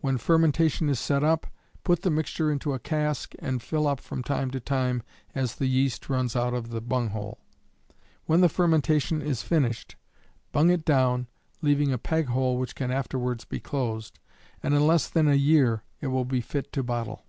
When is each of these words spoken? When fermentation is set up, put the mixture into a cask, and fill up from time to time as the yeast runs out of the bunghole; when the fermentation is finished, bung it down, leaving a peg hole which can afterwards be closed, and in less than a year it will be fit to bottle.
When 0.00 0.18
fermentation 0.18 0.88
is 0.88 1.00
set 1.00 1.24
up, 1.24 1.48
put 1.82 2.02
the 2.02 2.08
mixture 2.12 2.48
into 2.48 2.74
a 2.74 2.78
cask, 2.78 3.34
and 3.40 3.60
fill 3.60 3.88
up 3.88 3.98
from 3.98 4.22
time 4.22 4.52
to 4.52 4.60
time 4.60 5.02
as 5.34 5.56
the 5.56 5.66
yeast 5.66 6.08
runs 6.08 6.36
out 6.36 6.54
of 6.54 6.68
the 6.68 6.80
bunghole; 6.80 7.40
when 8.26 8.40
the 8.40 8.48
fermentation 8.48 9.20
is 9.20 9.42
finished, 9.42 9.96
bung 10.52 10.70
it 10.70 10.84
down, 10.84 11.26
leaving 11.60 11.90
a 11.92 11.98
peg 11.98 12.26
hole 12.26 12.56
which 12.56 12.76
can 12.76 12.92
afterwards 12.92 13.44
be 13.44 13.58
closed, 13.58 14.20
and 14.62 14.74
in 14.74 14.86
less 14.86 15.08
than 15.08 15.26
a 15.26 15.34
year 15.34 15.82
it 16.00 16.06
will 16.06 16.24
be 16.24 16.40
fit 16.40 16.72
to 16.74 16.84
bottle. 16.84 17.24